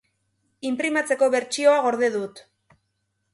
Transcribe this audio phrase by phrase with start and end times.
[0.69, 2.43] Inprimatzeko bertsioa gorde dut.